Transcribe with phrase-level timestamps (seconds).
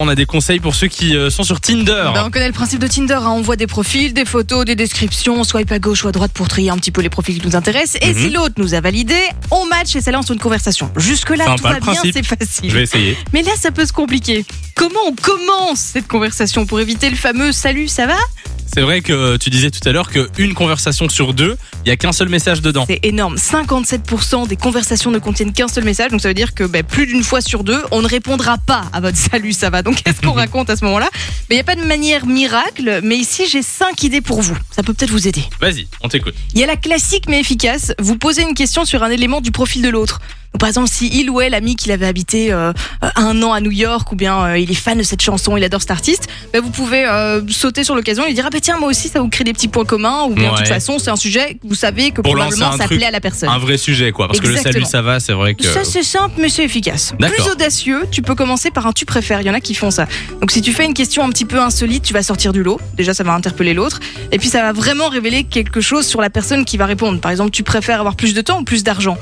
[0.00, 2.10] On a des conseils pour ceux qui euh, sont sur Tinder.
[2.14, 3.30] Bah, on connaît le principe de Tinder, hein.
[3.32, 6.30] on voit des profils, des photos, des descriptions, on swipe à gauche ou à droite
[6.32, 8.00] pour trier un petit peu les profils qui nous intéressent.
[8.00, 8.22] Et Mhm.
[8.22, 9.16] si l'autre nous a validé,
[9.50, 10.88] on match et ça lance une conversation.
[10.96, 12.12] Jusque-là, Sympa, tout va bien, principe.
[12.14, 12.72] c'est Je facile.
[12.72, 13.18] vais essayer.
[13.32, 14.44] Mais là, ça peut se compliquer.
[14.76, 18.18] Comment on commence cette conversation pour éviter le fameux salut, ça va
[18.78, 21.96] C'est vrai que tu disais tout à l'heure qu'une conversation sur deux, il y a
[21.96, 22.84] qu'un seul message dedans.
[22.86, 23.34] C'est énorme.
[23.34, 26.12] 57% des conversations ne contiennent qu'un seul message.
[26.12, 28.84] Donc ça veut dire que bah, plus d'une fois sur deux, on ne répondra pas
[28.92, 29.82] à votre salut, ça va.
[29.82, 31.10] Donc qu'est-ce qu'on raconte à ce moment-là?
[31.50, 33.00] Mais il n'y a pas de manière miracle.
[33.02, 34.56] Mais ici, j'ai cinq idées pour vous.
[34.70, 35.42] Ça peut peut-être vous aider.
[35.60, 36.34] Vas-y, on t'écoute.
[36.54, 37.92] Il y a la classique mais efficace.
[37.98, 40.20] Vous posez une question sur un élément du profil de l'autre.
[40.52, 43.42] Donc, par exemple, si il ou elle a mis qu'il avait habité euh, euh, un
[43.42, 45.82] an à New York ou bien euh, il est fan de cette chanson, il adore
[45.82, 48.78] cet artiste, bah, vous pouvez euh, sauter sur l'occasion et lui dire ah bah tiens
[48.78, 51.08] moi aussi ça vous crée des petits points communs ou bien de toute façon c'est
[51.08, 53.20] un sujet que vous savez que Pour lancer probablement un ça truc, plaît à la
[53.20, 53.48] personne.
[53.48, 54.26] Un vrai sujet, quoi.
[54.26, 54.84] Parce que le Exactement.
[54.84, 55.64] salut, ça va, c'est vrai que.
[55.64, 57.14] Ça c'est simple mais c'est efficace.
[57.18, 57.34] D'accord.
[57.34, 59.40] Plus audacieux, tu peux commencer par un tu préfères.
[59.40, 60.06] Il y en a qui font ça.
[60.42, 62.78] Donc si tu fais une question un petit peu insolite, tu vas sortir du lot.
[62.94, 64.00] Déjà ça va interpeller l'autre.
[64.32, 67.20] Et puis ça va vraiment révéler quelque chose sur la personne qui va répondre.
[67.20, 69.16] Par exemple, tu préfères avoir plus de temps ou plus d'argent?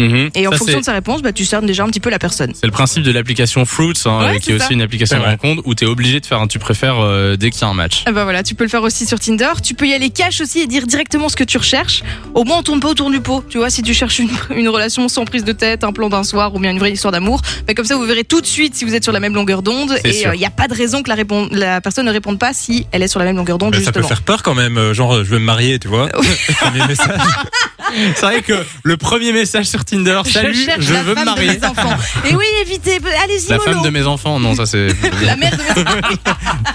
[0.00, 0.30] Mhm.
[0.34, 2.18] Et en Ça, fonction de sa réponse, bah, tu cernes déjà un petit peu la
[2.18, 2.52] personne.
[2.54, 5.24] C'est le principe de l'application Fruits, hein, Ouais, euh, qui est aussi une application de
[5.24, 7.68] rencontre où tu es obligé de faire un tu préfères euh, dès qu'il y a
[7.68, 8.02] un match.
[8.06, 9.50] Ah bah voilà, tu peux le faire aussi sur Tinder.
[9.62, 12.02] Tu peux y aller cash aussi et dire directement ce que tu recherches.
[12.34, 13.44] Au moins, on tourne pas autour du pot.
[13.48, 16.24] Tu vois, si tu cherches une, une relation sans prise de tête, un plan d'un
[16.24, 18.74] soir ou bien une vraie histoire d'amour, bah comme ça, vous verrez tout de suite
[18.74, 19.96] si vous êtes sur la même longueur d'onde.
[20.04, 21.16] Et il n'y a pas de raison que la,
[21.52, 24.02] la personne ne réponde pas si elle est sur la même longueur d'onde, ça peut
[24.02, 26.08] faire peur quand même, euh, genre euh, je veux me marier, tu vois.
[28.14, 31.54] C'est vrai que le premier message sur Tinder, salut, je je veux me marier.
[31.56, 31.96] de mes enfants.
[32.28, 33.72] Et oui, évitez, allez-y, La mollo.
[33.72, 34.88] femme de mes enfants, non, ça c'est.
[35.22, 36.10] La mère de mes enfants.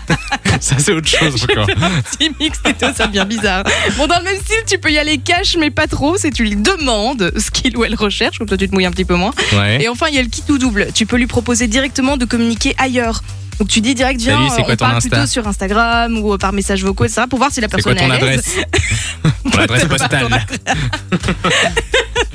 [0.60, 1.68] ça c'est autre chose encore.
[1.68, 2.60] petit mix
[2.96, 3.64] ça devient bizarre.
[3.98, 6.18] Bon, dans le même style, tu peux y aller cash, mais pas trop.
[6.18, 8.92] C'est tu lui demandes ce qu'il ou elle recherche, comme ça tu te mouilles un
[8.92, 9.32] petit peu moins.
[9.54, 9.84] Ouais.
[9.84, 10.88] Et enfin, il y a le kit ou double.
[10.94, 13.22] Tu peux lui proposer directement de communiquer ailleurs.
[13.60, 16.18] Donc tu dis direct, viens, Salut, c'est quoi on ton parle Insta plutôt sur Instagram
[16.18, 17.24] ou par message vocaux, etc.
[17.30, 18.56] pour voir si la C'est quoi personne ton est à l'aise.
[19.52, 20.28] Ton adresse postale.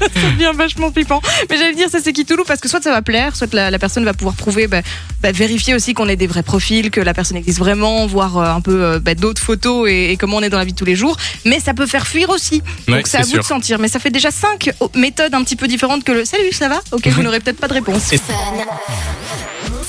[0.00, 1.20] Ça devient vachement flippant.
[1.48, 3.78] Mais j'allais dire, ça c'est Kitoulou parce que soit ça va plaire, soit la, la
[3.78, 4.80] personne va pouvoir prouver, bah,
[5.20, 8.46] bah, vérifier aussi qu'on ait des vrais profils, que la personne existe vraiment, voir euh,
[8.46, 10.78] un peu euh, bah, d'autres photos et, et comment on est dans la vie de
[10.78, 11.16] tous les jours.
[11.44, 12.62] Mais ça peut faire fuir aussi.
[12.88, 13.78] Ouais, Donc c'est à c'est vous de sentir.
[13.78, 16.68] Mais ça fait déjà cinq oh, méthodes un petit peu différentes que le salut, ça
[16.68, 16.80] va?
[16.92, 18.14] Ok, vous n'aurez peut-être pas de réponse.